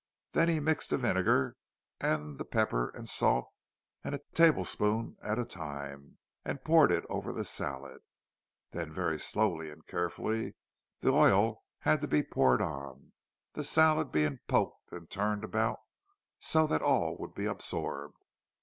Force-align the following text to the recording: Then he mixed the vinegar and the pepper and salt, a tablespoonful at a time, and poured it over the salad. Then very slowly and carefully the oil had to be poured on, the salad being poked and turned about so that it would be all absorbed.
Then 0.31 0.49
he 0.49 0.59
mixed 0.59 0.89
the 0.89 0.97
vinegar 0.97 1.55
and 1.99 2.39
the 2.39 2.43
pepper 2.43 2.89
and 2.97 3.07
salt, 3.07 3.51
a 4.03 4.19
tablespoonful 4.33 5.15
at 5.21 5.37
a 5.37 5.45
time, 5.45 6.17
and 6.43 6.63
poured 6.63 6.91
it 6.91 7.05
over 7.07 7.31
the 7.31 7.45
salad. 7.45 8.01
Then 8.71 8.91
very 8.91 9.19
slowly 9.19 9.69
and 9.69 9.85
carefully 9.85 10.55
the 11.01 11.11
oil 11.11 11.61
had 11.81 12.01
to 12.01 12.07
be 12.07 12.23
poured 12.23 12.63
on, 12.63 13.11
the 13.53 13.63
salad 13.63 14.11
being 14.11 14.39
poked 14.47 14.91
and 14.91 15.07
turned 15.07 15.43
about 15.43 15.77
so 16.39 16.65
that 16.65 16.81
it 16.81 17.19
would 17.19 17.35
be 17.35 17.45
all 17.45 17.51
absorbed. 17.53 18.25